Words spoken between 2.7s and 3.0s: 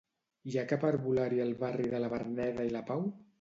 i la